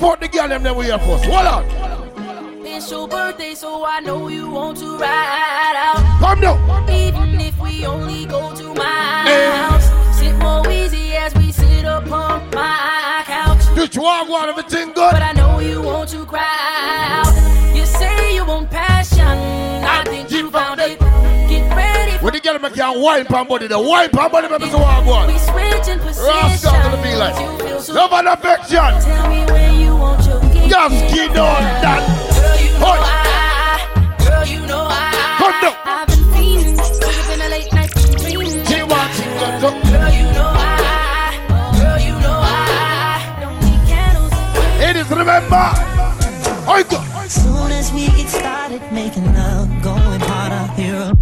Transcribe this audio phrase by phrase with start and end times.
[0.00, 1.26] Put the girl them there with your first.
[1.26, 2.66] Hold on.
[2.66, 6.20] It's your birthday, so I know you want to ride out.
[6.20, 6.56] Come now.
[6.90, 10.18] Even if we only go to my house.
[10.18, 13.62] Sit more easy as we sit upon my couch.
[13.74, 15.12] Did you want one everything good?
[15.60, 17.76] But I know you want to cry out.
[17.76, 19.26] You say you want passion.
[19.26, 20.98] I think you found it.
[20.98, 24.60] Get ready When the girl make you wine pan body, the wine pan body make
[24.60, 25.26] me say want one.
[25.26, 26.26] We switching positions.
[26.26, 27.82] Rascal gonna be like.
[27.82, 28.78] So Love and affection.
[28.78, 30.70] Tell me where you want your gift.
[30.70, 32.00] Just kid on that.
[32.32, 34.16] Girl, you know I.
[34.24, 35.36] Girl, you know I.
[35.38, 36.09] Come down.
[45.20, 45.56] Remember.
[45.56, 46.98] I go.
[47.28, 51.12] Soon as we get started making love, going harder here.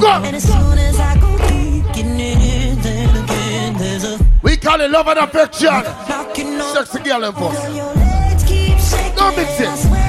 [0.00, 0.10] Go.
[0.26, 4.56] And as soon as I go deep, getting it in, then again, there's a We
[4.56, 5.68] call it love and affection.
[6.08, 7.74] knocking on Sexy girl and first.
[7.74, 9.16] your legs keep shaking.
[9.16, 10.03] Don't mix it.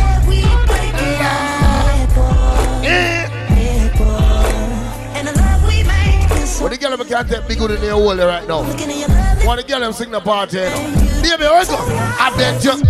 [6.66, 8.62] When the girl them can't take me good in their hole right now.
[8.62, 9.46] looking at your love.
[9.46, 11.22] Want the girl them sing the party, you know.
[11.22, 11.78] Baby, where go?
[11.78, 12.82] I bet you.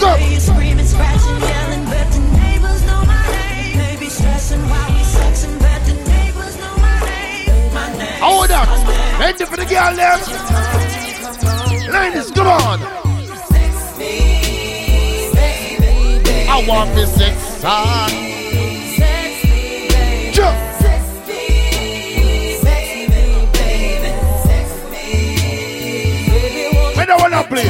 [0.00, 0.10] Go.
[0.40, 1.84] Screaming, scratching, yelling.
[3.78, 4.68] Maybe stressing we
[5.62, 5.94] but the
[7.72, 8.18] my name.
[8.18, 8.66] Hold that.
[9.20, 10.18] Ready for the girl them.
[11.92, 12.80] Ladies, come on.
[16.50, 18.31] I want me sex on.
[27.12, 27.68] Don't wanna play.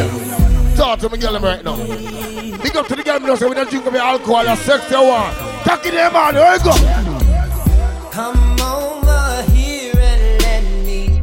[0.76, 1.74] Talk to me, girl, right now.
[1.74, 4.54] Big up to the girl them now, so we don't drink of your alcohol or
[4.54, 5.36] sex you want.
[5.64, 6.34] Cock it there, man.
[6.34, 6.70] Here you go.
[8.12, 11.22] Come over here and let me.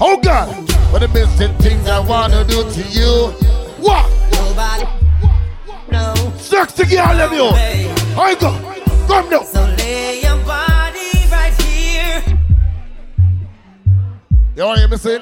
[0.00, 0.48] Oh God,
[0.90, 3.34] what the missing things I wanna do to you?
[3.76, 4.10] What?
[4.32, 4.86] Nobody.
[5.92, 6.14] No.
[6.38, 7.52] Sex the girl them you.
[7.52, 8.50] Here you go.
[9.06, 9.42] Come now.
[9.42, 12.38] So lay your body right here.
[14.56, 15.20] You wanna hear me sing?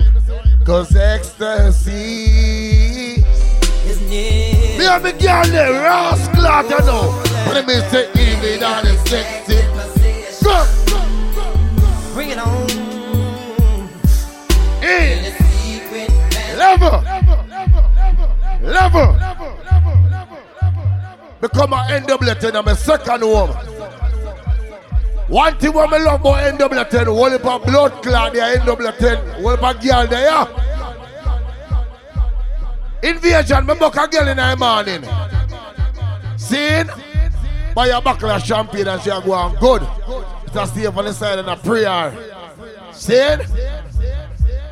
[0.66, 1.94] Cause ecstasy.
[3.86, 4.76] Is near.
[4.76, 7.12] Me and the girl there, rascal, you know.
[7.46, 9.62] When the missing even on the sexy.
[10.42, 10.66] Go.
[12.14, 12.68] Bring it on.
[14.82, 15.32] In.
[15.62, 16.10] Secret.
[16.58, 17.00] Level.
[18.60, 19.08] Level.
[21.40, 23.75] Become an NW10 and my second home.
[25.28, 29.56] One thing what me love about NW10, whole heap of blood clot there, NW10, whole
[29.56, 30.46] heap of girl there, yeah.
[33.02, 35.04] Invasion, me book a girl in the morning.
[36.38, 36.86] Seen?
[37.74, 39.82] Buy a bottle of champagne and she a go on good.
[40.54, 42.12] Just stay on the side and a prayer.
[42.92, 43.40] Seen?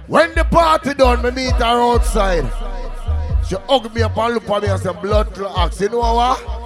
[0.06, 2.44] When the party done, me meet her outside.
[3.48, 5.80] She hug me up and look at me and say, blood clots.
[5.80, 6.63] You know what?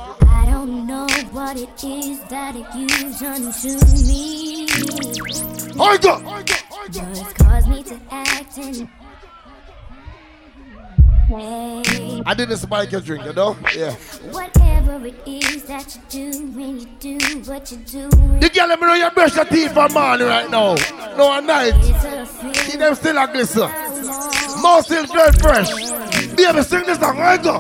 [1.19, 4.69] I don't know what it is that you've done to me.
[5.81, 6.45] I go.
[6.93, 8.89] Just caused me to act in.
[11.27, 13.57] Hey, I didn't spike your drink, you know?
[13.75, 13.95] Yeah.
[14.31, 17.19] whatever it is that you do when you do
[17.51, 18.09] what you do,
[18.39, 20.77] The girl, let me know you brush your teeth for morning right now.
[21.17, 21.73] No, at night.
[21.79, 22.79] it's a See feeling.
[22.79, 23.69] them still a glisten.
[24.63, 25.69] More still very fresh.
[26.37, 27.19] Baby, sing this song.
[27.19, 27.59] I go.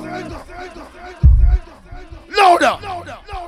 [2.38, 2.78] Louder.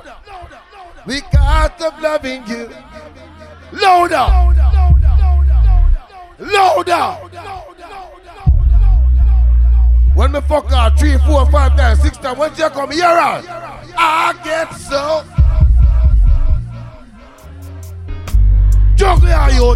[1.19, 2.69] can't stop loving you.
[3.73, 4.27] Louder.
[6.39, 7.17] Louder.
[10.13, 14.33] When me fuck her three, four, five times, six times, when she come here, I
[14.43, 15.23] get so.
[18.95, 19.75] Juggle you.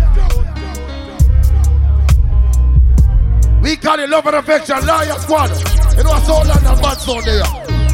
[3.62, 5.50] We call it love and affection, Loyal Squad.
[5.97, 7.43] You know what's all and bad sound there.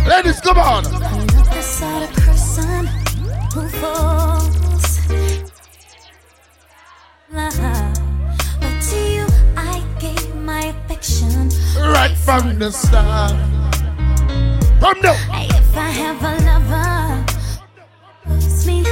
[0.05, 2.20] Ladies, come on.
[11.77, 13.31] Right from the start.
[14.79, 15.13] Come now.
[15.33, 17.25] If I have a lover,
[18.27, 18.83] loves me,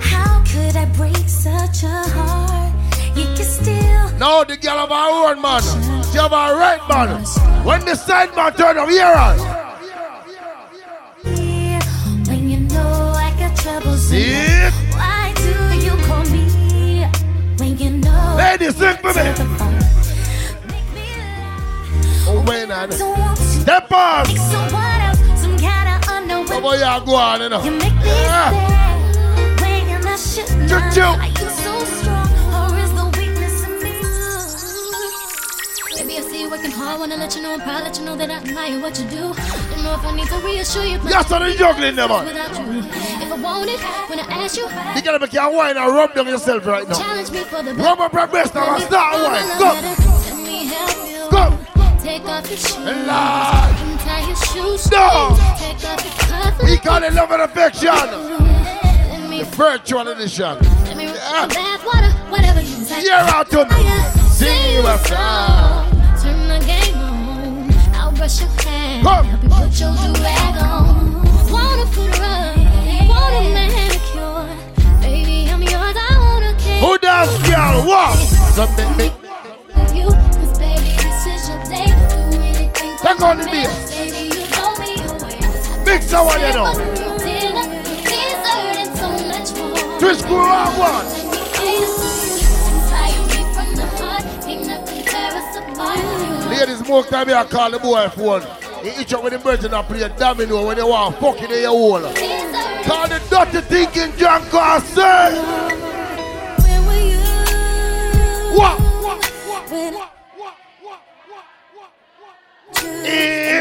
[0.00, 2.72] how could I break such a heart?
[3.16, 5.62] You can still Now the girl of our own man.
[6.12, 7.24] She have a right man.
[7.64, 9.51] When the side man turn up here on.
[14.12, 14.72] It?
[14.94, 15.50] Why do
[15.84, 16.44] you call me
[17.58, 18.34] when you know?
[18.36, 19.22] Ladies, sing for me.
[19.22, 19.48] Laugh.
[22.28, 24.26] Oh, when I step on.
[24.26, 25.20] So what else?
[25.40, 26.46] Some kind of underwear.
[26.46, 27.62] Come on, you go on, you know.
[27.64, 28.50] You make me Yeah.
[28.50, 30.18] sad when you're not
[30.68, 31.02] Choo-choo.
[31.02, 33.94] Are you so strong or is the weakness in me?
[35.96, 37.00] Baby, I see you working hard.
[37.00, 37.82] Wanna let you know, I'm proud.
[37.84, 39.34] Let you know that I admire what you do.
[39.82, 40.98] Don't know if I need to reassure you.
[40.98, 42.26] but Yes, on juggling them, man.
[42.28, 45.92] You, if I want it, when I ask you, You gotta make your wine and
[45.92, 46.94] rub down yourself right now.
[46.94, 49.58] challenge me for the Rub up your breast now and start wine.
[49.58, 49.74] Go.
[49.74, 51.30] Let me help you.
[51.34, 51.58] Go.
[52.00, 52.78] Take off your shoes.
[52.78, 52.86] Lord.
[52.86, 54.88] Untie your shoes.
[54.92, 55.34] No.
[55.58, 56.62] Take off your cuffs.
[56.62, 59.28] We call it love and affection.
[59.28, 60.58] Me, Virtual edition.
[60.62, 61.46] Yeah.
[61.48, 63.00] bath water, whatever you say.
[63.00, 64.30] Hear out to me.
[64.30, 65.90] Sing you a song.
[66.22, 67.94] Turn the game on.
[67.96, 68.61] I'll brush your.
[69.02, 71.22] Help you put your do-rag on.
[71.50, 72.56] Want a foot rub.
[73.08, 74.46] Want a manicure.
[75.00, 75.96] Baby, I'm yours.
[75.96, 77.82] I wanna kiss Who does girl?
[77.86, 78.16] What?
[78.54, 79.12] Something big.
[79.74, 80.06] with you.
[80.06, 81.86] 'Cause baby, this is your day.
[81.86, 83.50] Do anything for Take on the me.
[83.52, 83.70] beer.
[83.90, 85.38] Baby, you know me away.
[85.86, 86.72] Mix that you know.
[87.18, 87.66] Dinner,
[88.06, 89.98] dessert, and so much more.
[90.00, 91.06] Twist crew on one.
[91.06, 92.50] Let me kiss you.
[92.70, 94.24] Inspire me from the heart.
[94.46, 96.50] Ain't nothing tear us apart.
[96.50, 98.42] Ladies, more time I call the boy phone.
[98.82, 101.50] He each up with the birds and I play a domino when they want fucking
[101.50, 102.00] in your hole.
[102.00, 105.34] Dessert, Call the dirty thinking junk I say.
[106.62, 108.58] Where were you?
[108.58, 108.76] What?
[109.70, 109.94] When.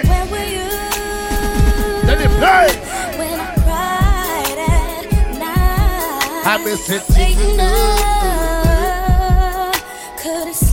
[0.08, 0.70] Where were you?
[2.42, 2.70] Play.
[3.20, 5.06] When I cried at
[5.38, 6.46] night.
[6.48, 7.04] I miss it.
[7.16, 7.92] Waking up.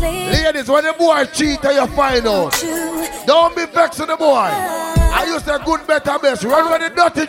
[0.00, 2.62] Ladies, when the boy cheat, you find out.
[2.62, 2.97] You
[3.28, 4.24] Don't be vexed with the boy.
[4.38, 6.44] I used to good, better, best.
[6.44, 7.26] Run with the dirty.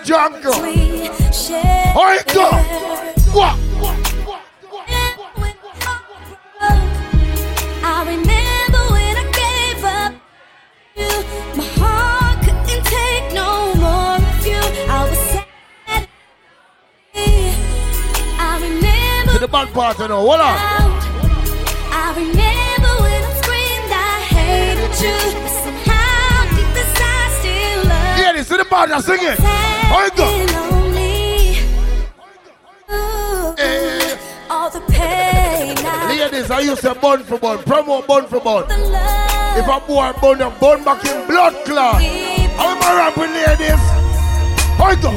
[1.94, 2.50] Oh, it go.
[3.36, 3.56] What?
[7.84, 10.14] I remember when I gave up
[10.96, 11.14] you.
[11.58, 14.62] My heart couldn't take no more of you.
[14.88, 16.08] I was sad.
[18.40, 19.34] I remember.
[19.34, 20.22] To the bad part, you know.
[20.22, 20.58] Hold on.
[21.92, 25.49] I remember when I screamed I hated you,
[33.58, 34.18] Eh.
[34.50, 38.70] all the pain I Ladies, I used to bun for bun, promote bun for love.
[39.58, 41.96] If a boy bun them, bun back in blood clot.
[41.96, 43.80] I'm a rap with ladies.
[44.82, 45.10] It.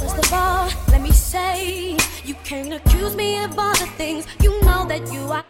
[0.00, 4.60] First of all, let me say, you can't accuse me of all the things you
[4.62, 5.44] know that you are.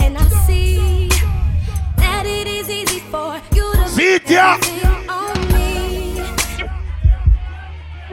[0.00, 1.08] And I see
[1.96, 2.85] that it is easy
[3.16, 4.58] for you to See it, yeah.
[5.08, 6.20] on me.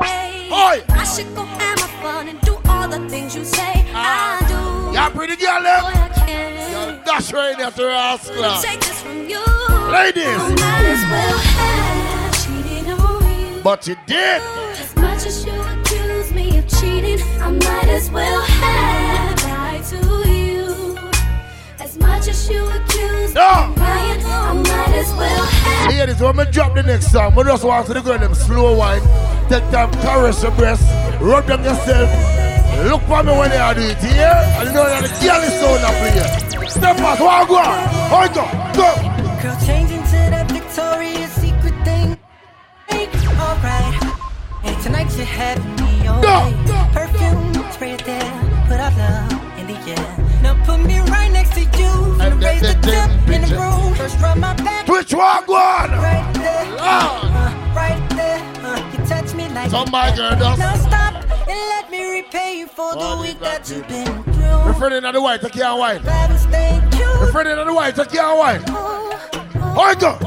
[0.01, 0.75] Hey, Oi.
[1.01, 4.39] I should go have my fun and do all the things you say ah.
[4.39, 4.93] I do.
[4.95, 5.81] Yeah, pretty girl, eh?
[5.81, 6.03] Boy, them.
[6.03, 8.61] I can't Dash right into the rascal.
[8.61, 9.43] take this from you.
[9.97, 10.41] Ladies.
[10.63, 13.61] Might as well have cheated on you.
[13.63, 14.41] But you did.
[14.83, 19.42] As much as you accuse me of cheating, I might as well have lied to
[19.42, 19.42] you.
[21.93, 23.69] As much as you accuse me No.
[23.69, 25.93] of lying, I might as well have.
[25.93, 29.01] Ladies, when me drop the next song, I just want to go them slow wine.
[29.47, 30.81] Take time, caress your breast,
[31.21, 32.09] rub down yourself.
[32.89, 34.33] Look for me when they do it here.
[34.57, 36.67] And you know that the girl is sound up here.
[36.67, 37.77] Step past, one go on.
[38.09, 38.43] Oh, go,
[38.73, 38.89] go.
[39.43, 42.17] Girl, changing to that Victoria's Secret thing.
[43.37, 44.17] Alright.
[44.63, 46.89] And tonight you have me all No.
[46.91, 48.31] Perfume, spray it there.
[48.67, 50.41] Put our love in the air.
[50.41, 51.22] Now put me right
[52.43, 53.95] raise the temp in the room.
[53.95, 54.85] First rub my back.
[54.85, 55.91] Twitch, one go on.
[55.91, 56.65] Right there.
[56.79, 58.39] Uh, right there.
[58.65, 60.59] Uh, you touch me like Some my girl does.
[60.59, 61.13] Now stop
[61.47, 64.65] and let me repay you for the week that you've been through.
[64.65, 66.01] My friend in the white, take your of wine.
[66.03, 67.31] Rather stay My cute.
[67.31, 68.63] friend in the white, take care of wine.
[68.67, 70.17] Oh, go.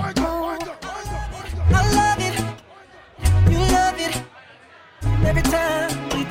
[1.68, 2.36] I love it.
[3.50, 4.22] You love it.
[5.26, 6.24] Every time we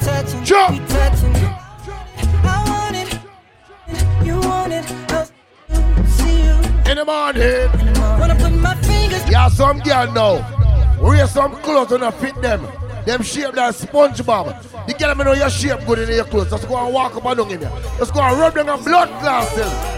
[0.46, 0.80] Jump.
[0.80, 1.36] we touching.
[2.44, 4.26] I want it.
[4.26, 5.35] You want it.
[6.86, 6.92] I'll see you.
[6.92, 8.20] In the morning.
[8.20, 11.00] Wanna put my fingers Yeah, some girl now.
[11.02, 12.68] Wear some clothes and fit them.
[13.06, 14.88] Them shape that SpongeBob.
[14.88, 16.50] The girl me know your shape good in your clothes.
[16.50, 17.72] Just go and walk up and down in there.
[17.98, 19.54] Just go and rub them a blood glass.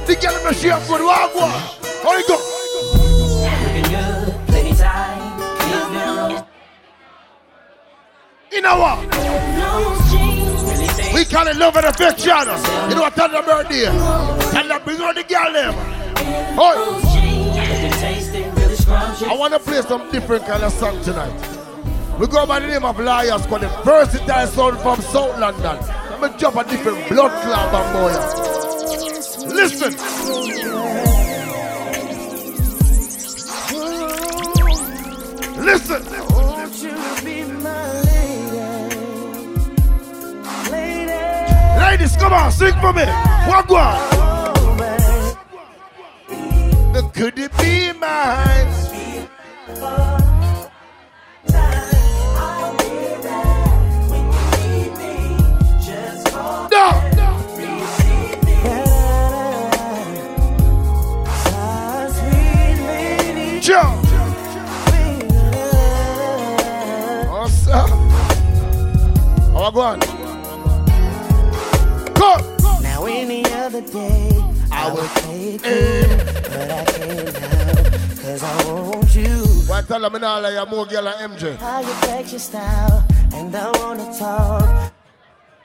[0.08, 1.02] The girl me shape good.
[1.02, 1.84] Walk, walk.
[2.04, 2.38] How you go?
[3.78, 5.40] looking good, plenty time.
[5.60, 6.48] Clean girl,
[8.52, 9.00] You know what?
[11.14, 12.28] We call it love and affection.
[12.28, 13.16] You You know what?
[13.16, 13.86] Tell the birthday.
[14.52, 15.97] Tell them bring on the girl them.
[16.60, 17.04] Oh.
[19.30, 21.58] I want to play some different kind of song tonight.
[22.20, 25.78] We go by the name of Loyal Squad the first dance song from South London.
[26.12, 28.12] I'm going to a different blood club and boy.
[29.54, 29.94] Listen.
[35.64, 36.04] Listen.
[41.78, 43.04] Ladies, come on, sing for me.
[43.46, 44.17] Wagwan.
[47.18, 48.68] Could it be mine?
[56.70, 56.92] No.
[62.86, 63.62] Lady.
[63.62, 63.98] Joe.
[69.54, 70.00] How I go on?
[72.84, 74.57] Now any other day
[74.88, 76.18] I would take you,
[76.50, 79.36] but I can't now, cause I want you.
[79.68, 81.58] Why tell them now like you're more girl than MJ?
[81.58, 84.94] How you flex your style, and I wanna talk.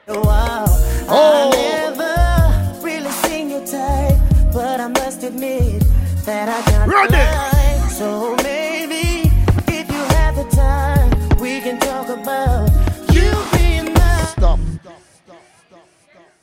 [0.09, 0.64] Wow,
[1.09, 1.50] Oh.
[1.52, 1.57] I
[1.95, 4.19] never really seen your type,
[4.52, 5.85] but I must admit
[6.25, 7.91] that I got Run it.
[7.93, 9.31] So maybe
[9.69, 12.69] if you have the time, we can talk about
[13.12, 14.26] you being mine.
[14.26, 14.59] Stop.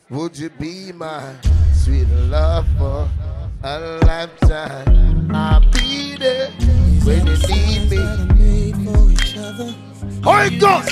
[0.10, 1.34] Would you be my
[1.90, 3.10] sweet love for
[3.64, 5.32] a lifetime?
[5.34, 6.52] I'll be there
[7.04, 8.74] when you need me.
[10.24, 10.88] Oh, goes.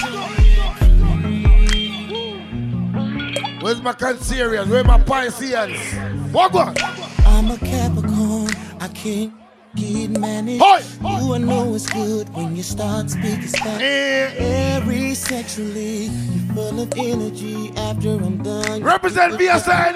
[3.61, 4.69] Where's my Cancerians?
[4.69, 5.77] Where's my Pisceans?
[6.33, 6.73] What go?
[7.27, 8.51] I'm a Capricorn.
[8.79, 9.33] I can't
[9.77, 10.63] get managed.
[10.65, 10.81] Hi.
[11.21, 13.81] Ooh, I know it's good when you start speaking Spanish.
[13.81, 18.83] Eh, Very sexually, you're full of energy after I'm done.
[18.83, 19.93] Represent VSI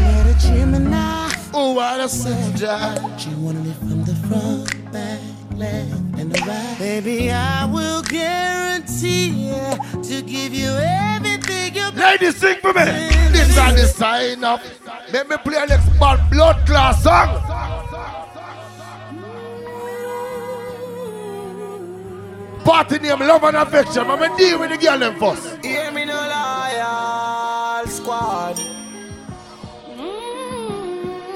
[0.00, 1.32] Met a Gemini.
[1.54, 3.18] Oh, what a sunshine.
[3.18, 5.20] She wanted it from the front, back,
[5.54, 6.76] left, and the right.
[6.78, 9.52] Baby, I will guarantee
[10.02, 12.84] to give you everything you Ladies, sing for me.
[13.32, 14.60] This is the sign up.
[15.12, 17.75] Let me play next bad blood class song.
[22.66, 24.10] Party name, love and affection.
[24.10, 25.64] I'm gonna deal with the girl them first.
[25.64, 28.56] Hear me no loyal squad.
[29.86, 31.26] Mm-hmm.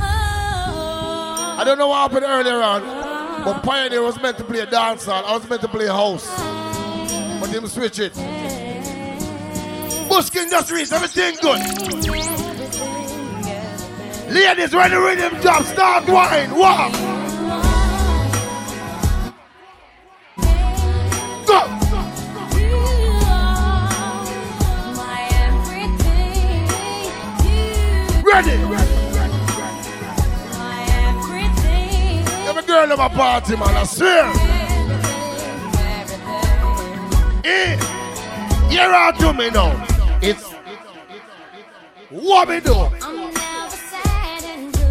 [0.00, 2.82] I don't know what happened earlier on,
[3.44, 5.24] but Pioneer was meant to play a dance hall.
[5.26, 6.28] I was meant to play house.
[7.40, 8.14] But him switch it.
[10.08, 11.58] Bushkin just reached everything good.
[14.30, 16.54] Ladies, when the rhythm drop, start wine.
[16.54, 17.11] Walk.
[32.72, 34.32] Girl in my party, man, I swear.
[37.44, 37.76] Eh.
[38.70, 39.72] Hear out to me now.
[40.22, 40.50] It's
[42.08, 42.74] what we do.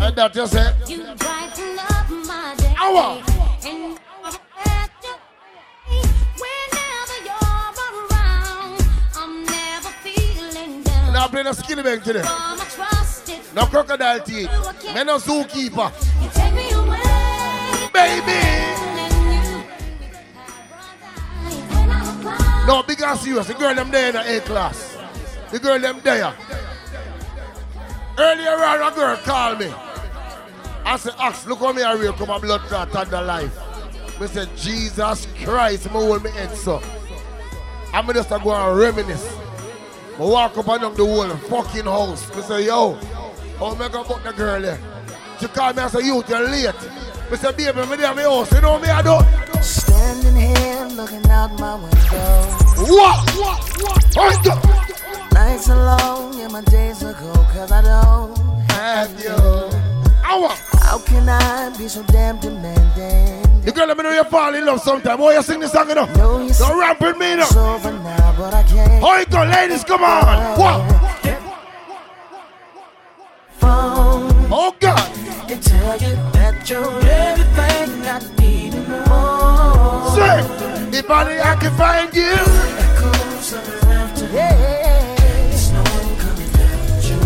[0.04, 2.76] And that you say, You brighten up my day.
[2.78, 3.24] Hour.
[3.66, 3.98] And
[6.42, 7.72] whenever you're
[8.12, 8.78] around,
[9.16, 11.14] I'm never feeling down.
[11.14, 12.22] now play the skinny bank today.
[12.24, 13.40] I'm a trusted.
[13.56, 14.52] No crocodile teeth.
[14.94, 15.92] Me no zookeeper.
[17.94, 18.62] Baby.
[22.68, 23.48] No, big and serious.
[23.48, 24.98] The girl them there in the A class.
[25.52, 26.34] The girl them there.
[28.18, 29.74] Earlier on, a girl called me.
[30.86, 33.58] I said, Ax, look how me are real come a blood clot and the life.
[34.20, 36.82] Me said, Jesus Christ, me hold me head so.
[37.94, 39.36] I'm just a go and reminisce.
[40.18, 42.36] I walk up and down the whole fucking house.
[42.36, 42.94] Me say, yo,
[43.58, 44.80] how me go book the girl there?
[45.40, 46.76] She called me and said, you, you're late.
[47.32, 48.52] Me say, baby, me there my house.
[48.52, 49.62] You know me I do?
[49.62, 52.42] Standing here looking out my window.
[52.92, 53.30] What?
[53.38, 54.16] What?
[54.18, 55.34] What?
[55.34, 58.38] Nights are long and my days are cold cause I don't
[58.72, 59.30] Have you?
[60.26, 60.50] Hour.
[60.74, 63.42] How can I be so damn demanding?
[63.64, 65.18] Let me know you fall in love sometime.
[65.20, 66.14] Why you sing this song enough?
[66.18, 67.44] Know you Don't with me now.
[67.44, 69.02] it's over now, but I can't.
[69.02, 69.86] How you go, ladies?
[69.86, 70.60] Come on.
[70.60, 71.02] What?
[74.54, 75.11] Oh God.
[75.52, 80.16] And tell you that you're everything I need and more.
[80.16, 80.40] Say,
[80.98, 82.36] if only I can find you.
[82.80, 84.30] Echoes of laughter.
[84.32, 85.16] Yeah.
[85.18, 87.18] There's no one coming down you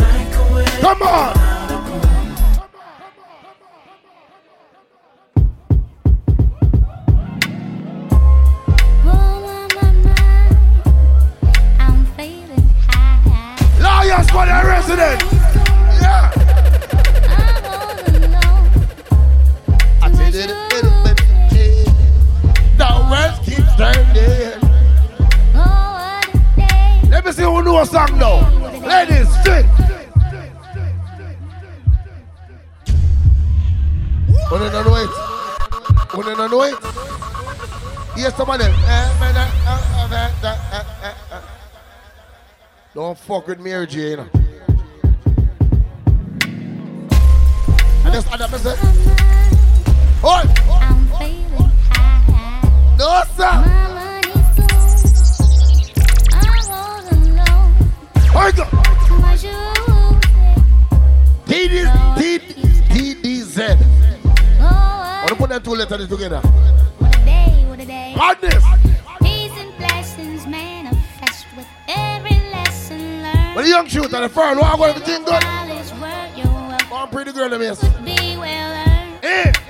[0.00, 0.80] like a wave.
[0.80, 1.32] Come on.
[9.04, 9.36] Oh,
[11.78, 13.80] I'm feeling high.
[13.84, 15.39] Lawyers for the resident.
[23.80, 24.54] World oh, day.
[27.08, 28.40] Let me see who know a song now.
[28.86, 29.66] Ladies, sing.
[34.50, 35.10] Wanna know it?
[36.14, 36.74] Wanna know it?
[38.16, 38.72] Yes, some of them.
[39.20, 39.48] Man, eh.
[42.94, 44.28] Don't fuck with Mary J, you know.
[48.04, 48.76] And this other person.
[50.24, 50.99] Oi!
[59.18, 59.50] Much you
[61.46, 62.42] TD, TD,
[62.92, 63.78] TDZ.
[64.60, 66.40] I want to put them two letters together.
[66.98, 68.14] what a day, what a day.
[68.16, 68.64] Madness!
[69.22, 73.54] Peace and blessings manifest with every lesson learned.
[73.54, 75.42] But the young shooter, the one, I'm going to think good.
[76.90, 77.66] One pretty girl, let me
[78.04, 79.24] be well earned.
[79.24, 79.69] Eh!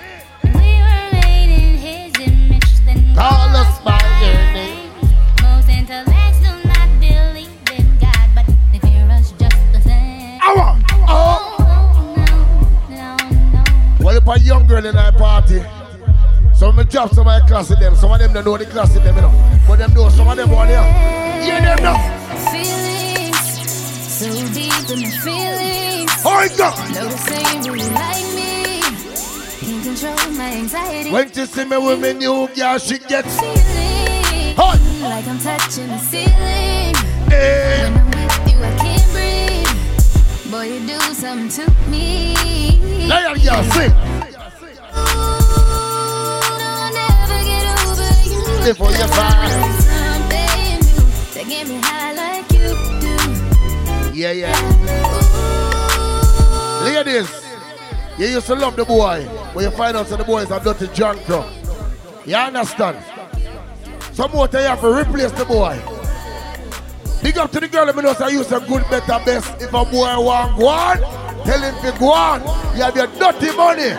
[3.20, 4.88] Call us by your name.
[5.42, 10.40] Most intellects do not believe in God, but they fear us just the same.
[10.40, 10.80] Hour!
[11.06, 11.56] Oh!
[11.58, 12.14] Oh,
[12.88, 13.16] no, no,
[13.52, 13.64] no.
[14.00, 15.62] Well, if a young girl in our party,
[16.54, 17.94] some of drop some of my class in them.
[17.94, 19.62] Some of them don't know the class in them, you know.
[19.68, 20.82] But them know some of them on here.
[21.44, 21.98] Hear them now.
[22.50, 26.10] Feelings so deep in the feelings.
[26.24, 26.94] Oh, God!
[26.94, 28.39] No, really like me.
[29.90, 31.10] Control my anxiety.
[31.10, 33.40] When she see me with me new girl, she gets.
[33.40, 34.78] Feeling Hot.
[35.02, 36.94] like I'm touching the ceiling.
[37.32, 37.90] Eh!
[37.90, 40.48] When I'm with you, I can't breathe.
[40.52, 42.36] Boy, you do something to me.
[43.08, 43.90] Lion girl, sing.
[43.90, 45.66] Ooh,
[46.62, 48.10] I'll never get over.
[48.62, 49.50] Before you find.
[49.82, 51.02] Something new
[51.34, 52.78] to get me high like you.
[54.14, 54.54] Yeah, yeah.
[56.84, 57.28] Ladies,
[58.20, 60.60] you used to love the boy, but you find out that the boy is a
[60.60, 61.48] dirty junk though.
[62.26, 63.02] You understand?
[64.12, 65.80] Some more time you have to replace the boy.
[67.22, 69.62] Big up to the girl, let me know say you some good, better, best.
[69.62, 70.98] If a boy want go on,
[71.44, 72.40] tell him to go on.
[72.76, 73.96] You have your dirty money.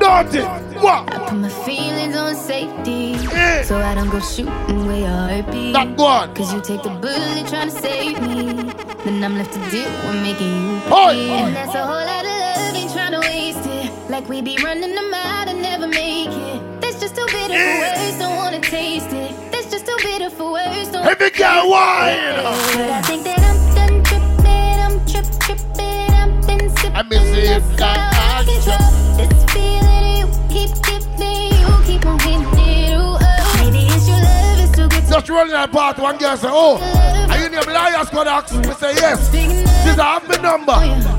[0.00, 0.72] Dirty.
[0.80, 1.14] What?
[1.14, 3.14] I put my feelings on safety.
[3.14, 3.62] Eh.
[3.62, 5.72] So I don't go shooting where your heart beat.
[5.72, 6.34] Not go on.
[6.34, 8.72] Cause you take the bullet trying to save me.
[9.04, 11.30] Then I'm left to deal with making you pay.
[11.30, 14.10] And that's a whole lot of love, ain't trying to waste it.
[14.10, 16.80] Like we be running them out and never make it.
[16.80, 19.30] That's just too bitter for words, don't wanna taste it.
[19.52, 21.04] That's just too bitter for words, don't
[21.36, 22.42] girl whine.
[22.76, 26.96] But I think that I'm done tripping, I'm trip tripping, I've been sipping.
[26.96, 28.21] I miss it,
[35.22, 36.82] Just rolling part, one girl say, oh,
[37.30, 38.50] are you name Liars Codax?
[38.66, 39.30] Me say, yes.
[39.30, 39.82] big enough.
[39.84, 40.74] She have my number.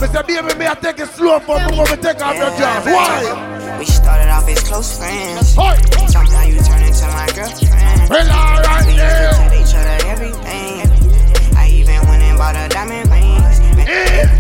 [0.06, 2.36] Say, baby, me I take it slow for before me take off.
[2.84, 3.78] Why?
[3.80, 5.58] We started off as close friends.
[5.58, 5.80] Oi.
[6.12, 8.10] Somehow you turned into my girlfriend.
[8.12, 9.34] Well, alright We then.
[9.40, 11.56] tell each other everything.
[11.56, 13.60] I even went and bought her diamond rings.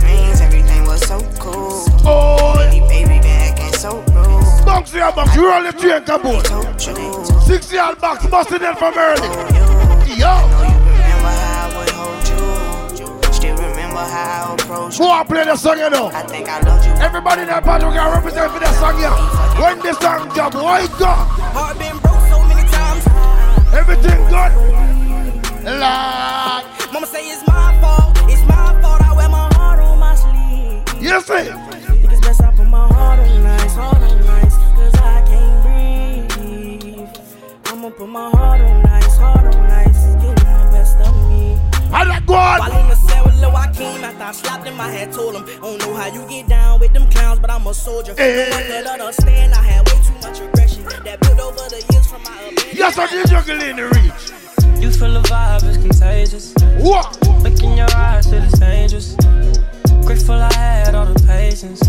[0.03, 1.87] Rings, everything was so cool.
[2.03, 4.65] Oh, Baby, baby, been acting so rude.
[4.65, 6.43] box your box, you roll the train, come on.
[7.45, 9.27] Six year box, busting them from early.
[10.17, 13.33] Yo, Know you remember how I would hold you.
[13.33, 15.11] Still remember how I approached go you.
[15.11, 16.07] on, play the song, you know.
[16.07, 16.91] I think I loved you.
[16.93, 19.61] Everybody in that party, we can represent for that song, yeah.
[19.61, 21.27] When this song jump, why God?
[21.53, 23.03] Heart been broke so many times.
[23.73, 24.51] Everything good.
[25.63, 28.17] Lord, Mama say it's my fault.
[28.29, 29.01] It's my fault.
[29.01, 31.01] I wear my heart on my sleeve.
[31.01, 31.72] you see?
[38.03, 41.57] Put my heart on ice, heart on ice, getting the best of me.
[41.91, 42.59] I like God.
[42.59, 45.45] While in the cell with Lil Joaquin, after I slapped him, I had told him,
[45.61, 48.13] don't know how you get down with them clowns, but I'm a soldier.
[48.17, 48.49] Eh.
[48.49, 52.07] No one could understand, I had way too much aggression that built over the years
[52.07, 52.73] from my abandonment.
[52.73, 54.81] Yes, I did juggle in the reach.
[54.81, 56.53] You feel the vibe is contagious.
[56.83, 57.07] What?
[57.41, 59.15] Look in your eyes, feel it's dangerous.
[60.05, 61.79] Grateful I had all the patience.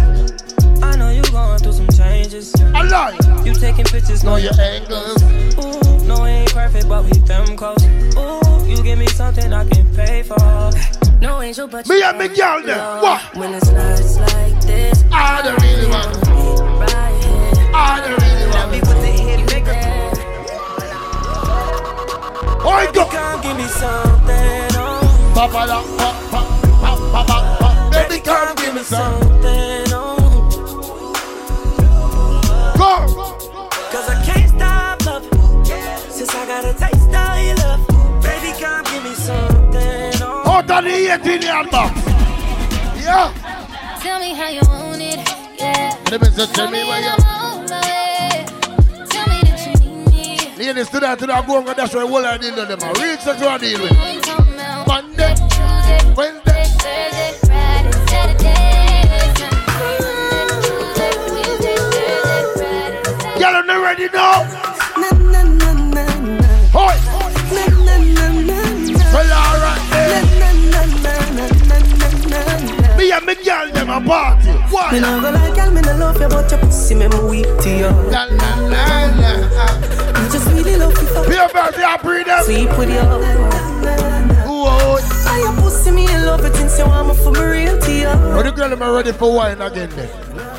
[0.84, 2.54] I know you going through some changes.
[2.60, 3.16] I lie.
[3.44, 4.60] You taking pictures, Know know your you.
[4.60, 5.22] angles.
[5.22, 7.84] Ooh, no, we ain't perfect, but we them close.
[7.84, 10.36] Ooh, you give me something I can pay for.
[11.20, 13.00] No angel, but Me and me girl there.
[13.00, 13.20] What?
[13.36, 16.20] When it's nights like this, I don't really want to.
[16.20, 16.36] be
[16.84, 17.70] right here.
[17.74, 19.80] I don't really want to Be with the hit maker.
[22.66, 23.04] Oi, go.
[23.06, 25.32] Come give me something, oh.
[25.34, 26.40] Papa, da, pa, pa,
[26.80, 27.90] pa, pa, pa, pa.
[27.90, 29.00] Baby, come give me some.
[29.20, 29.33] Something,
[40.84, 41.98] Out of the 18 yard box.
[43.02, 43.32] Yeah.
[44.02, 45.16] Tell me how you want it,
[45.58, 45.96] yeah.
[46.10, 47.08] Let me tell me where you.
[47.08, 48.44] I'm on my way.
[49.08, 50.66] Tell me that you need me.
[50.66, 52.80] Ladies, to that, to that, go and that's why all I deal with them.
[52.80, 53.90] Real sex what I deal with.
[53.92, 56.64] We talking about Monday, Tuesday, Wednesday.
[56.76, 58.52] Thursday, Friday, Saturday,
[59.40, 63.40] Sunday, Tuesday, Wednesday, Thursday, Friday, Saturday.
[63.40, 64.44] Y'all are not ready now.
[65.00, 66.44] Na na na na na.
[66.76, 66.96] Oi.
[67.56, 69.12] Na na na na na.
[69.14, 69.63] Well, alright then.
[73.24, 74.98] When me girl them a party, Me why?
[74.98, 77.70] nah go like girl, me nah love you, but your pussy me me weak to
[77.70, 77.88] you.
[78.12, 78.84] La, la, la,
[79.16, 80.12] la.
[80.12, 82.44] I just really love you Be a birthday, I breathe them.
[82.44, 83.00] sleep with you.
[84.44, 84.98] Whoa.
[85.00, 87.92] I your pussy me in love it since you want me for me real to
[87.92, 88.08] you.
[88.36, 90.08] When the girl them ready for wine again then.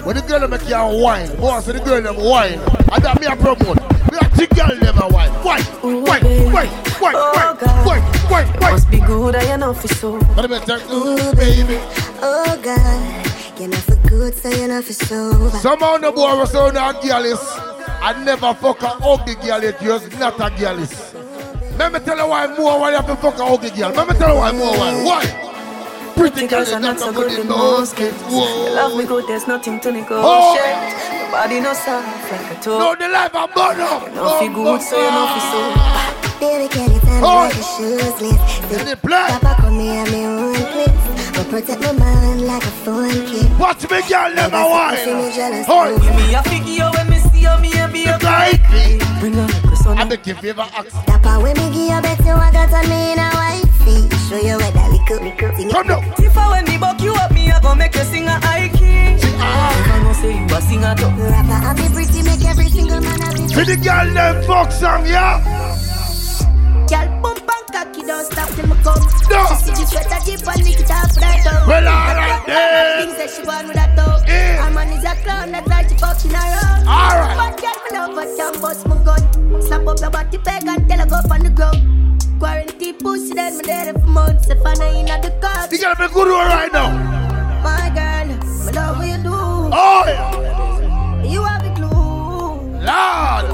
[0.04, 2.58] When the girl them can wine, boss, the girl them wine.
[2.92, 3.78] And that me a promote.
[4.10, 5.30] Me a the girl them a wine.
[5.44, 8.32] Wine, wine, wine, wine, wine, Oh, wine, God.
[8.32, 8.72] wine, wine, wine.
[8.74, 10.20] Must be good, I know for so.
[10.36, 11.78] But me tell ooh baby.
[12.22, 15.58] Oh God, you're not for good, so you're not for sober.
[15.58, 17.40] Somehow the boy was on a girl is.
[18.02, 21.14] I never fuck a ugly girl it was not a girl is.
[21.78, 23.92] Let me tell you why more why you have to fuck a ugly girl.
[23.92, 25.04] Let me tell you why more why.
[25.04, 25.42] Why?
[26.16, 28.22] Pretty girls are not so good in those kids.
[28.30, 28.40] You
[28.72, 30.24] love me good, there's nothing to negotiate.
[30.24, 31.20] Oh.
[31.20, 32.80] Your body no soft like a toe.
[32.80, 34.08] No, the life I burn up.
[34.08, 36.25] You know feel good, so you know feel so.
[36.40, 37.48] Baby, can you tell me Oh.
[37.48, 38.72] like a shoes list?
[38.72, 39.26] And they play.
[39.30, 41.04] Papa come here and me own place.
[41.36, 43.60] But protect my mind like a phone kid.
[43.60, 45.32] Watch me girl them a wine.
[45.36, 45.70] jealous.
[45.70, 45.98] Oi.
[46.00, 48.60] Give me a figure when me see you, me a be a Right.
[49.20, 49.98] Bring a little sun.
[49.98, 50.92] I make you favor ask.
[51.06, 54.10] Papa, when me give you bet you I got on me in a wifey.
[54.28, 56.02] Show you where that little, little thing Come now.
[56.18, 58.70] If I when me buck you up, me a go make you sing a high
[58.70, 59.16] key.
[59.16, 61.08] If I know say you a singer too.
[61.08, 64.72] Rapper, I be pretty, make every single man a be For the girl them fuck
[64.72, 65.65] song, yeah.
[66.88, 69.02] Girl, bump and cocky, don't stop till me come.
[69.30, 69.46] No.
[69.50, 71.68] She see the sweater dip and lick it off her tongue.
[71.68, 73.08] Well, alright then.
[73.08, 74.22] Things that she want with her tongue.
[74.28, 74.66] Yeah.
[74.66, 76.88] Her man is a clown, that's why she fucking around.
[76.88, 77.38] Alright.
[77.38, 79.62] But girl, me love her, can't bust my gun.
[79.62, 81.82] Slap up your body peg and tell her go up on the ground.
[82.40, 84.50] Quarantine pussy, then me there for months.
[84.50, 85.72] If I you not the cops.
[85.72, 86.92] You gotta be good right now.
[87.64, 89.34] My girl, me love what you do.
[89.34, 91.24] Oh yeah.
[91.24, 91.96] You have the glue.
[92.86, 93.46] Lord.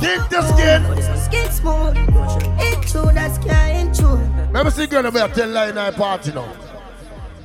[0.00, 0.82] Stick the skin.
[1.28, 1.96] Skin smooth.
[2.58, 3.68] It's true, that's can't.
[4.48, 6.50] Remember see girl we are tell lie in our party now.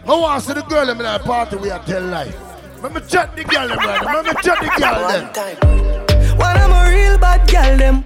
[0.05, 2.33] I want to see the girl in our party we are tell lie.
[2.77, 3.99] Remember chat the girl them right.
[3.99, 5.25] Remember chat the girl them.
[5.25, 5.57] One time.
[6.37, 8.05] When I'm a real bad girl, them.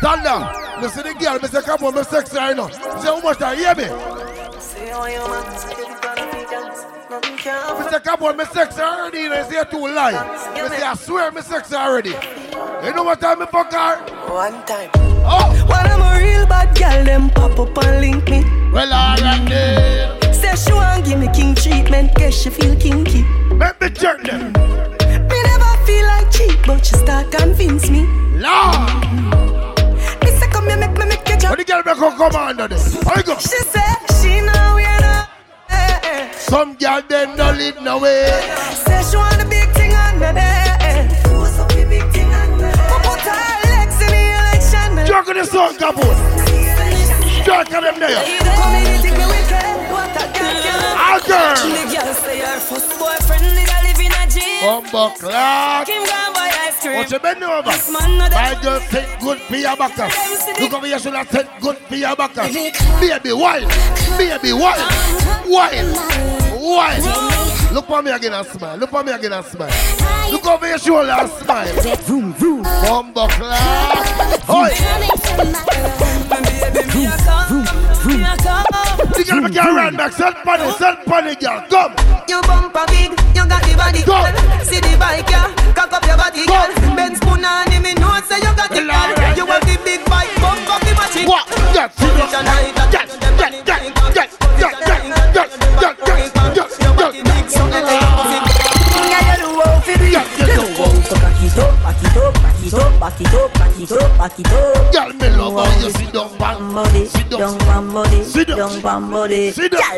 [0.00, 0.64] Thunder.
[0.82, 2.68] You see the girl, me say come on, me sexy right now.
[2.68, 3.84] Say how much I hear me.
[4.60, 5.93] Say how your man you gonna be
[7.20, 7.36] dance.
[7.36, 9.28] Nothing can Me say come on, me sexy already.
[9.28, 10.12] Know, you say too lie.
[10.54, 12.10] Me say I swear me sexy already.
[12.10, 13.96] You know what time me fuck her?
[14.32, 14.90] One time.
[15.26, 15.50] Oh.
[15.68, 18.42] When I'm a real bad girl, them pop up and link me.
[18.72, 20.32] Well alright then.
[20.34, 23.22] Say she want give me king treatment, guess she feel kinky.
[23.54, 24.52] Make me check them.
[24.52, 28.06] Me never feel like cheap, but she start convince me.
[28.36, 28.90] Lord.
[30.22, 31.56] Me say come here, make me make you When jump.
[31.58, 32.94] the girl make her come under this.
[32.94, 33.38] You go?
[33.38, 33.80] She say
[34.20, 34.76] she know
[36.48, 38.28] Some girl them no live no way.
[38.84, 41.08] Say she want the big thing under there.
[41.38, 43.00] What's up the big thing under there?
[43.00, 45.06] Put her legs in the election.
[45.06, 46.14] Juggle the song, Kabul.
[47.44, 48.22] Juggle them there.
[48.44, 49.74] Community me wicked.
[49.90, 51.56] What a girl can Our girl.
[51.64, 54.60] The girl say her first boyfriend did a live in a gym.
[54.62, 55.88] Bumbo clock.
[55.88, 56.96] Him gone buy ice cream.
[56.96, 57.70] What you bend over?
[57.70, 60.14] This man My girl take good for your backers.
[60.60, 62.52] Look over here, should I take good for your backers?
[63.00, 63.66] Baby, wine.
[64.16, 64.78] Baby, wine.
[64.78, 65.42] Uh-huh.
[65.46, 66.33] Wine.
[66.74, 67.02] Wine.
[67.72, 68.76] Look for me again and smile.
[68.76, 69.70] Look for me again and smile.
[70.30, 71.72] Look over your shoulder and smile.
[72.02, 72.62] Vroom, vroom.
[72.62, 74.50] Bumbo clock.
[74.50, 74.70] Oi.
[76.30, 77.64] Baby, me a come.
[78.06, 78.64] Me a come.
[79.14, 80.12] The make you run back.
[80.12, 80.70] Send money.
[80.72, 81.64] Send money, girl.
[81.70, 81.94] Come.
[82.28, 84.18] You bumper big, you got the body Go.
[84.18, 84.64] girl.
[84.64, 85.54] See the bike, yeah.
[85.74, 86.68] Cock up your body, girl.
[86.96, 89.36] Ben spoon on him, me know say you got the Well, girl.
[89.38, 89.54] You yeah.
[89.54, 91.28] have the big bike, bump up the machine.
[91.28, 91.46] What?
[91.74, 92.26] Get to the
[92.90, 93.14] Get,
[97.22, 99.04] cocky I.
[101.44, 103.92] You back it up, back it up, back it up, back it up, back it
[103.92, 104.54] up, back it
[109.64, 109.90] up.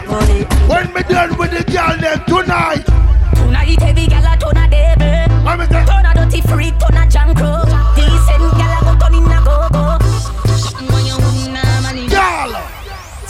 [0.67, 2.86] When me done with the girl, them tonight.
[3.36, 5.27] Tonight, heavy girl a turn a devil.
[5.86, 8.00] Turn a dirty freak, turn a junk crook.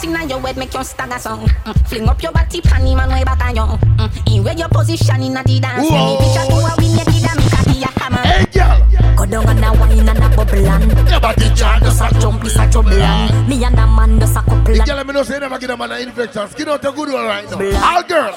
[0.02, 1.46] Sing na your head make you stagger song.
[1.46, 1.86] Mm.
[1.86, 3.62] Fling up your body, panty man way back on you.
[3.62, 4.34] Mm.
[4.34, 5.88] In where your position in a the dance.
[5.88, 5.94] Whoa.
[5.94, 8.26] Any picture to a win, you did a make a be a hammer.
[8.26, 9.14] Hey, girl.
[9.14, 12.44] Go down and a wine and a bubble and Your body jam just a jump
[12.44, 15.12] is a trouble and me and a man just a couple and girl let me
[15.12, 16.48] know say never give a man an infection.
[16.48, 17.94] Skin out a good one right now.
[17.94, 18.34] All girl.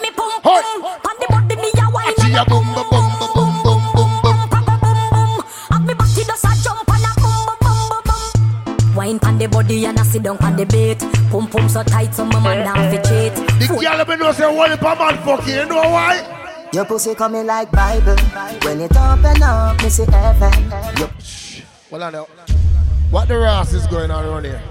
[0.00, 0.64] me pum pum.
[1.04, 3.15] Pan the body me a wine and a boom, boom, boom,
[9.66, 10.98] body and a sit down pan the bait.
[11.30, 13.34] Pum pum so tight so my man now fi cheat.
[13.58, 15.54] The girl let me know say one per man fuck you.
[15.54, 16.68] You know why?
[16.72, 18.16] Your pussy coming like Bible.
[18.62, 20.70] When it open up, me see heaven.
[20.98, 21.10] Your
[21.90, 22.28] Well, I know.
[23.10, 24.62] What the Ross is going on around here?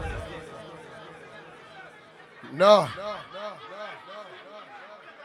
[2.53, 2.58] No.
[2.58, 3.49] No, no, no,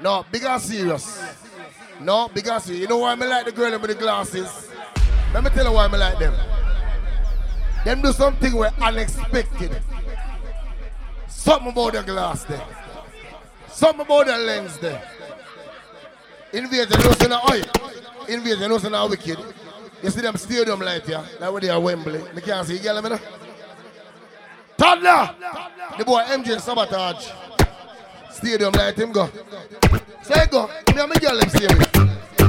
[0.00, 0.20] no, no.
[0.22, 1.22] No, big and serious.
[2.00, 2.82] No, big and serious.
[2.82, 4.68] You know why I like the girl with the glasses?
[5.34, 6.34] Let me tell you why I like them.
[7.84, 9.82] Them do something where unexpected.
[11.28, 12.62] Something about the glass there.
[13.68, 15.02] Something about the lens there.
[16.52, 17.62] Invasion, you know, say now, oi.
[18.28, 19.38] Invasion, you know, say now, wicked.
[20.02, 22.22] You see them stadium light here, like where they are Wembley.
[22.34, 23.18] Me can't see you, me know.
[24.76, 25.34] Toddler!
[25.98, 27.30] The boy MJ Sabotage.
[28.30, 29.28] Stadium light him go.
[30.22, 30.66] Say go.
[30.66, 31.84] Me and my girl them see me.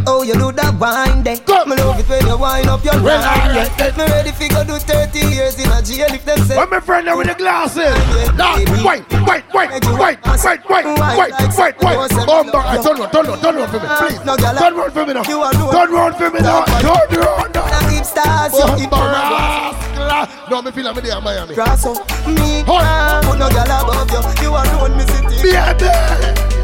[0.07, 1.37] Oh, you do that wine then.
[1.69, 3.51] Me love it when you wind up your Well, line.
[3.53, 3.93] alright then.
[3.97, 6.57] Me ready fi go do 30 years in a jail if them say.
[6.57, 7.93] When my friend there with the glasses.
[8.35, 12.11] Now, wait, wait, wait, wait, wait, wait, wait, wait, wait, wait.
[12.27, 14.21] Oh, no, I turn around, turn around, turn around for me, ah, please.
[14.25, 15.23] No, girl, Turn around for me now.
[15.29, 15.71] You alone.
[15.71, 16.65] Turn around for me now.
[16.65, 16.85] Turn
[17.21, 17.65] around now.
[17.69, 20.49] Now keep stars, oh, you keep Rascal.
[20.49, 21.53] No, me feel like me there in Miami.
[21.55, 24.43] Cross up me can't put no girl above you.
[24.43, 25.37] You alone, me city.
[25.45, 25.89] Baby,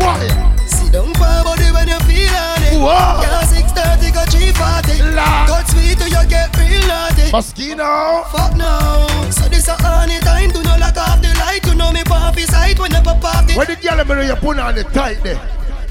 [0.03, 0.27] why?
[0.65, 2.56] Sit down for body when you feel it.
[2.77, 3.25] Whoa.
[3.25, 5.15] Girl, 630 go 340.
[5.15, 5.47] La.
[5.49, 7.31] Cut sweet you get real naughty.
[7.31, 8.23] Mosquito.
[8.29, 9.07] Fuck now.
[9.31, 11.65] So this a honey time to no lock off the light.
[11.65, 13.55] You know me pop his sight when you pop off the.
[13.55, 15.41] When the girl me you put on the tight there,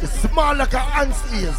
[0.00, 1.58] it's small like a ant's ears.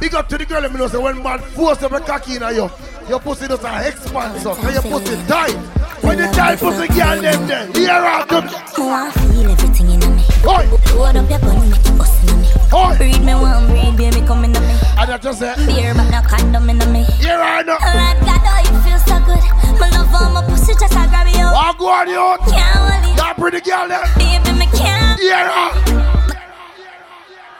[0.00, 2.42] Big up to the girl me know say when man force up a cocky in
[2.54, 2.68] you,
[3.08, 5.56] your pussy does a expand so, cause your pussy tight.
[6.02, 8.44] When you tight pussy girl them there, here out them.
[8.76, 10.22] Oh, I feel everything in me.
[10.44, 12.48] Oi, Load up your gun, make it bust in me.
[12.72, 12.96] Oi.
[12.96, 14.58] Breed me one, breed baby come in me.
[14.98, 17.04] And I just say, Beer but no condom in me.
[17.20, 17.76] here I know.
[17.80, 19.44] Lord God, oh, you feel so good.
[19.80, 21.44] My love on my pussy just a grab you.
[21.44, 22.38] Walk on you.
[22.50, 24.04] Can't hold it, That pretty girl there.
[24.16, 25.18] baby, me can't.
[25.20, 25.72] Here I.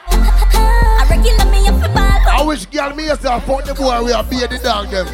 [0.99, 2.19] I regular me up the ball.
[2.27, 5.07] I wish girl me yourself fuck the boy we are beat the dog them.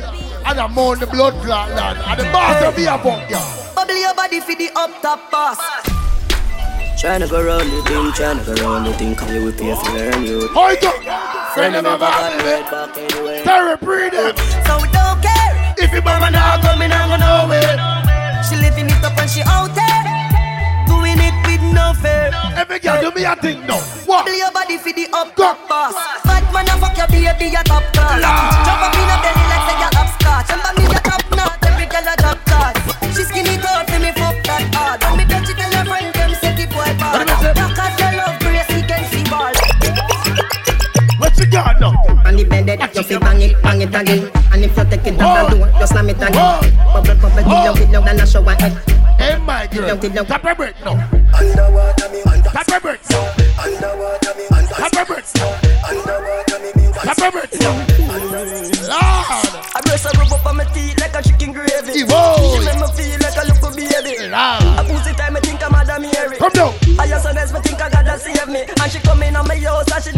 [0.46, 2.00] And I mourn the blood clot land.
[2.00, 3.74] And the boss of me a fuck girl.
[3.76, 5.91] Bubble your body for the up top boss.
[7.02, 9.90] Tryna go round the thing, tryna go round the thing, cause you will pay for
[9.90, 10.46] learn you.
[10.54, 10.94] Oi, go.
[11.58, 13.42] Friend of red back anyway.
[13.42, 14.14] Terry breathe.
[14.70, 15.74] So we don't care.
[15.82, 18.46] If you mama now come in, I'm gonna know it.
[18.46, 20.02] She living it up and she out there.
[20.86, 22.30] Doing it with no fear.
[22.54, 23.82] Every girl do me a thing now.
[24.06, 24.26] What?
[24.30, 25.58] Bubble your body for the up Go.
[25.58, 25.98] top boss.
[26.22, 28.22] Bad man a fuck your baby a top class.
[28.62, 30.54] Jump up in a belly like say you upscotch.
[30.54, 31.61] Remember me a top notch.
[43.12, 44.32] Fi bang it, bang it again.
[44.52, 46.32] And if you take it down the door, you slam it again.
[46.32, 47.52] Bubble, bubble, Whoa.
[47.52, 48.74] get down, get down, and I show my head.
[49.20, 49.88] Hey, my girl.
[49.88, 50.26] Down, get down.
[50.26, 50.94] Tap a break now.
[51.34, 52.50] Underwater, me under.
[52.50, 53.00] Tap a break.
[53.60, 54.74] Underwater, me under.
[54.74, 55.26] Tap a break.
[55.88, 56.94] Underwater, me mean.
[56.94, 57.52] Tap a break.
[58.92, 59.22] Lord.
[59.74, 61.92] I brace a rub up on my teeth like a chicken gravy.
[62.00, 62.60] Evolve.
[62.60, 64.28] She make me feel like a little baby.
[64.28, 64.64] Lord.
[64.80, 66.38] A pussy time, I think I'm Madam Mary.
[66.38, 66.74] Come down.
[67.00, 68.64] I just honest, me think I gotta save me.
[68.64, 70.12] And she come in on my house and she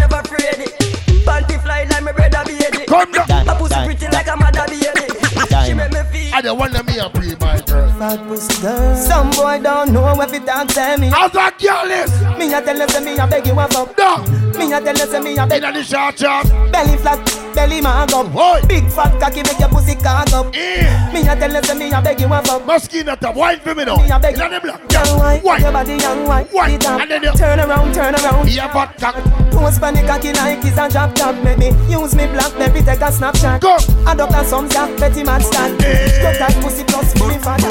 [2.93, 3.49] Come down.
[3.49, 4.85] A pussy pretty like a mother baby.
[5.65, 6.33] She make me feel.
[6.33, 7.89] I don't want me a pre my girl.
[7.97, 8.95] Fat pussy girl.
[8.95, 11.07] Some boy don't know if it talk tell me.
[11.07, 12.11] How's that girl is?
[12.37, 13.97] Me a tell you say me a beg you a fuck.
[13.97, 14.21] No.
[14.59, 15.63] Me a tell you say me a beg.
[15.63, 16.45] In the short chop.
[16.71, 17.17] Belly flat,
[17.55, 18.35] belly mag up.
[18.35, 18.61] Oi.
[18.67, 20.53] Big fat cocky make your pussy cock up.
[20.53, 20.92] Eh.
[21.13, 22.65] Me a tell you say me a beg you a fuck.
[22.65, 23.35] Mosquito top.
[23.35, 23.97] Wine for me now.
[23.97, 24.91] Me a beg In the black.
[24.91, 25.61] Young white, Wine.
[25.61, 26.51] your body young white.
[26.53, 26.81] Wine.
[26.81, 26.89] Sit.
[26.89, 28.47] And then you- Turn around, turn around.
[28.47, 29.15] He a fat cock.
[29.51, 31.35] Post pan the cocky like it's a drop top.
[31.43, 33.61] Make me use me blackberry take a snapshot.
[33.61, 33.77] Go.
[34.07, 35.77] Adopt a some jack, Betty man stand.
[35.79, 37.69] Cut that pussy plus me father.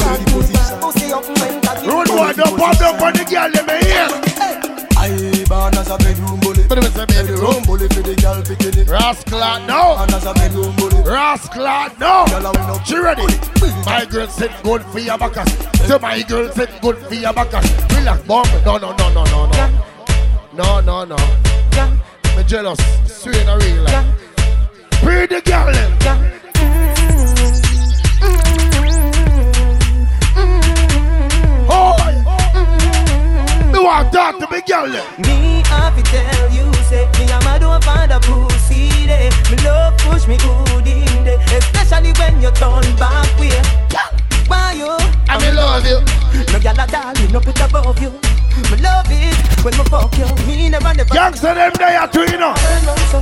[0.80, 1.88] Pussy up when cocky.
[1.88, 4.08] Road boy, don't pop up on the girl, let me hear.
[4.96, 6.38] I born as a bedroom
[6.74, 6.88] bully.
[6.90, 7.40] But it was baby room.
[7.40, 8.88] Bedroom bully for the girl picking it.
[8.88, 9.96] Rascal, no.
[9.98, 11.02] And as a bedroom bully.
[11.02, 11.64] Rascal,
[11.98, 12.24] no.
[12.28, 12.86] Girl, I went up.
[12.86, 13.26] She ready?
[13.84, 15.52] My girl said good for your backers.
[15.86, 17.70] So my girl said good for your backers.
[17.96, 18.46] Relax, bomb.
[18.64, 19.84] No, no, no, no, no, no.
[20.54, 21.16] No, no, no.
[22.36, 22.78] Me jealous.
[23.06, 24.06] Sweet and real life.
[25.02, 25.98] Pretty girl, them.
[31.74, 31.96] Oh,
[33.82, 34.86] me want talk to me girl.
[35.18, 39.30] Me have to tell you, say me a mad don't find a pussy there.
[39.50, 43.50] Me love push me good in there, especially when you turn back way.
[44.46, 44.96] Why you?
[45.28, 45.98] I me love you.
[46.52, 48.10] No gyal a darling, no put above you.
[48.70, 50.28] Me love it when me fuck you.
[50.46, 51.14] Me never never.
[51.14, 52.54] Gangster them there too, you know.
[52.54, 53.20] Turn round so,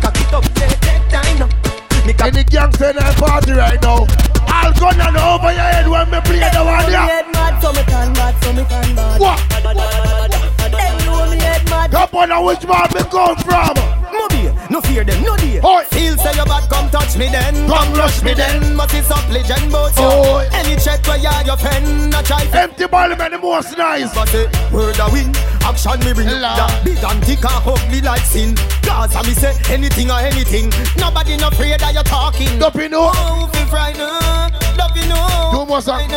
[0.00, 1.48] cock it up, take, time now.
[2.24, 4.31] Any gangster in that party right now.
[4.62, 7.00] I'll gun on over your head when me play the one there.
[7.00, 9.20] head mad, so me can bad, so me can bad.
[9.20, 9.38] What?
[10.70, 11.94] Them know me head mad.
[11.94, 13.91] Up on which man me come from?
[14.72, 15.60] No fear them, no dear.
[15.62, 15.84] Oi.
[15.92, 17.68] Feel say you bad, come touch me then.
[17.68, 18.74] Come rush me then.
[18.74, 20.48] But it's up legend, but you.
[20.56, 22.58] Any check where you are your friend, try to.
[22.58, 24.14] Empty ball, man, the most nice.
[24.14, 25.28] But say, word a win,
[25.60, 26.28] action me bring.
[26.40, 28.56] That big and thick and ugly like sin.
[28.80, 30.72] Cause I me say anything or anything.
[30.96, 32.58] Nobody no afraid that you're talking.
[32.58, 33.12] Don't you know?
[33.12, 34.56] Oh, feel frightened.
[34.80, 35.52] Don't you know?
[35.52, 35.82] Two more.
[35.82, 36.16] Frightened.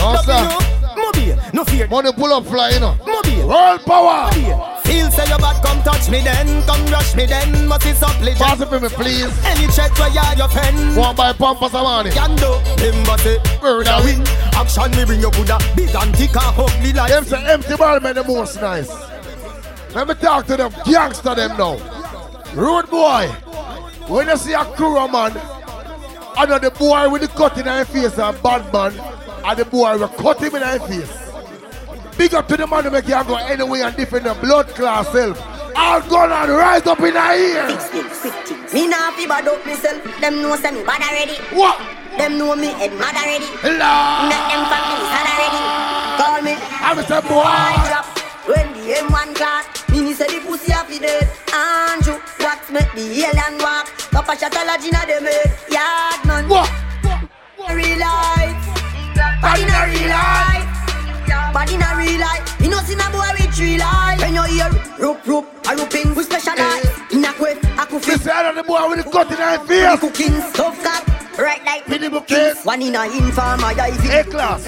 [0.00, 0.48] No, sir.
[0.96, 1.86] Mobile, no fear.
[1.88, 2.96] Money pull up fly, you know.
[3.04, 3.48] Mobile.
[3.48, 4.71] World power.
[4.84, 8.18] Feel say you bad, come touch me then, come rush me then, but it's up
[8.20, 8.38] legend.
[8.38, 9.32] Pass it for me, please.
[9.44, 10.96] Any check where you your friend.
[10.96, 12.10] One by Pampas money.
[12.10, 12.58] Can do,
[13.06, 14.22] but say, Word a a win.
[14.54, 18.00] Action me bring your Buddha, big and thick and ugly like Them say empty ball,
[18.00, 18.90] man, the most nice.
[19.94, 21.76] Let me talk to them gangster them now.
[22.54, 23.28] Road boy.
[24.08, 25.32] When you see a crew man,
[26.34, 28.92] I know the boy with the cut in her face and bad man,
[29.44, 31.21] and the boy will cut him in her face.
[32.16, 35.10] Big up to the man who make you go anyway and defend the blood class
[35.12, 35.40] self.
[35.74, 37.66] All gun and rise up in her ear.
[38.72, 40.02] Me nah fi bad up myself.
[40.20, 41.36] Them know say me bad already.
[41.56, 41.80] What?
[42.18, 43.48] Them know me head mad already.
[43.64, 44.28] Lord.
[44.28, 45.62] Not them family sad already.
[46.20, 46.54] Call me.
[46.84, 47.88] I'm a I boy.
[47.88, 48.06] drop
[48.46, 49.64] when the M1 class.
[49.90, 51.28] Me say the pussy a fi dead.
[51.54, 53.88] Andrew, what make the alien walk?
[54.12, 55.50] Papa shot a lodge inna them head.
[55.70, 56.48] Yard man.
[56.48, 56.70] What?
[57.72, 58.68] Real life.
[59.42, 59.68] In
[60.08, 60.61] life.
[61.52, 62.60] Bad in a real life.
[62.60, 64.20] You know see na boy with three life.
[64.20, 66.88] When you hear rope rope, a rooping we specialize.
[67.12, 69.58] In a quick, a could This side of the boy with the cut in her
[69.66, 70.00] face.
[70.00, 71.38] cooking stuff cut.
[71.38, 72.64] Right like Mini bouquets.
[72.64, 74.64] One in a yeah, if Hey it class,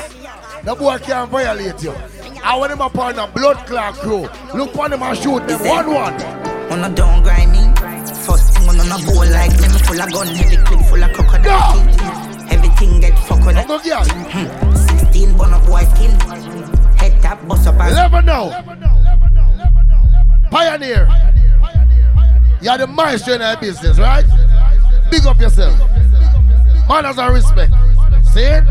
[0.63, 1.95] the boy can't violate you.
[2.43, 4.29] I want him upon a blood clot crew.
[4.55, 6.15] Look on him and shoot them one one.
[6.73, 7.65] On a down grind me.
[8.25, 11.73] First thing on a bowl like them full of gun, heavy clip full of crocodile.
[11.73, 12.53] teeth.
[12.53, 13.67] Everything get fuck on it.
[13.67, 14.99] Hmm.
[14.99, 16.74] 16 bun up boy skin.
[17.35, 18.51] Head tap bust up and Eleven now.
[20.51, 21.09] Pioneer.
[22.61, 24.25] You're the maestro in our business, right?
[25.11, 25.79] Big up yourself.
[26.89, 27.73] Manners and respect.
[28.33, 28.65] See it?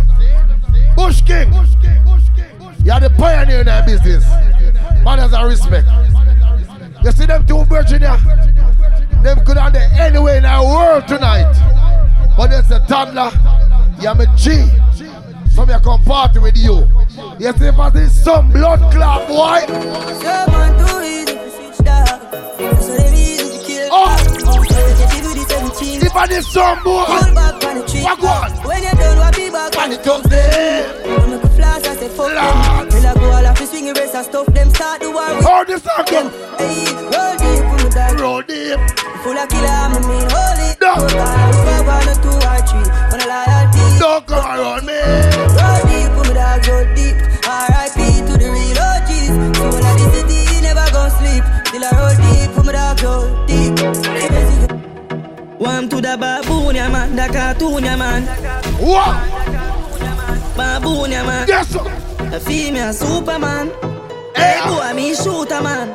[0.96, 1.52] Bushkin.
[2.84, 4.26] You're the pioneer in our business.
[5.04, 5.88] Manners and respect.
[7.04, 8.18] You see them two Virginia?
[9.22, 11.54] Them could have there anywhere in our world tonight.
[12.36, 13.32] But there's a toddler.
[14.00, 14.70] You're a G.
[14.98, 15.10] G.
[15.52, 16.88] So me come party with you.
[17.40, 19.66] You see I see some blood clot, boy.
[20.22, 22.22] Someone too easy to switch that.
[22.80, 23.90] So they easy to kill.
[23.92, 24.18] Oh.
[24.18, 26.06] So they can do the same thing.
[26.06, 27.04] If I need some boy.
[27.34, 28.02] Back on the.
[28.04, 28.52] What one?
[28.68, 30.94] When you done, what be back on the it just there.
[31.20, 32.38] When make a flash, I say fuck Lord.
[32.38, 32.90] them.
[32.90, 35.44] Till I go all off the swing race and stuff them start the war with
[35.46, 36.06] How this them.
[36.06, 36.30] go?
[36.62, 38.20] Hey, roll deep for me dog.
[38.22, 38.80] Roll deep.
[39.26, 40.70] Full of killer, I'm a mean holy.
[40.80, 41.02] No.
[41.02, 42.88] Go down, five, one, or two, or three.
[43.10, 44.00] When I loyalty.
[44.00, 45.02] Don't come around me.
[55.84, 58.24] One to the baboon, yeah man, the cartoon, yeah man.
[58.80, 59.20] What?
[60.56, 61.46] Baboon, yeah man.
[61.46, 61.84] Yes, sir.
[62.32, 63.68] The female Superman.
[64.34, 65.92] Hey, Hey, boy, me shooter man.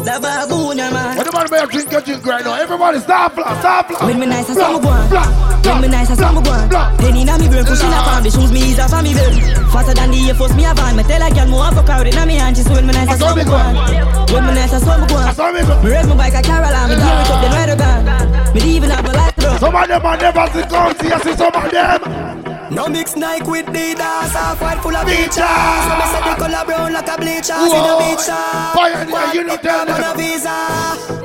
[0.00, 1.12] The baboon, yeah man.
[1.12, 4.00] Man better drink a drink right now, everybody stop flat, stop flat.
[4.02, 5.08] When me nice, I Blah, saw me on.
[5.12, 6.68] blah, blah, When me nice, I saw me on.
[6.70, 6.96] blah.
[6.96, 8.20] Penny na me brain, pushing up on ah.
[8.24, 9.36] the shoes, me ease off on me belt.
[9.76, 10.96] Faster than the Air Force, me a van.
[10.96, 12.56] Me tell a girl, more have a crowd in me hand.
[12.56, 14.32] She say when me nice, I I saw me me go go on.
[14.32, 15.34] When me nice, I saw me I on.
[15.36, 15.60] saw me.
[15.84, 18.25] Raise my bike a Caroline, me gear it up, then ride a gun.
[18.56, 19.56] Me even have a light bro.
[19.58, 22.74] Some of them are never see come see, I see some of them.
[22.74, 25.36] No mix Nike with Adidas, half white full of Bleachers.
[25.36, 25.84] bleachers.
[25.84, 28.00] So me say the color brown like a bleachers in a Whoa.
[28.00, 28.26] beach.
[28.72, 30.56] Pioneer, you know tell I'm on a visa.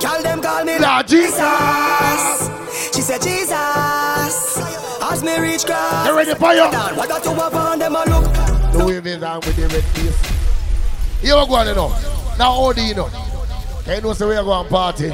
[0.05, 2.51] Call them call me Lord Jesus.
[2.95, 4.59] She said Jesus.
[5.01, 6.07] As me reach cross.
[6.07, 6.63] You ready for you?
[6.63, 8.73] I got to have on them a look.
[8.73, 11.23] The way they down with the red face.
[11.23, 11.89] You are going to know.
[12.37, 13.09] Now, how do you know?
[13.85, 15.13] Can you know say we are going to party?